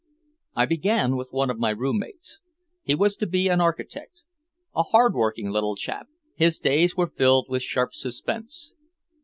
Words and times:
I 0.55 0.65
began 0.65 1.15
with 1.15 1.27
one 1.31 1.51
of 1.51 1.59
my 1.59 1.69
roommates. 1.69 2.41
He 2.81 2.95
was 2.95 3.15
to 3.17 3.27
be 3.27 3.49
an 3.49 3.61
architect. 3.61 4.23
A 4.75 4.81
hard 4.81 5.13
working 5.13 5.51
little 5.51 5.75
chap, 5.75 6.07
his 6.33 6.57
days 6.57 6.97
were 6.97 7.13
filled 7.15 7.45
with 7.49 7.61
sharp 7.61 7.93
suspense. 7.93 8.73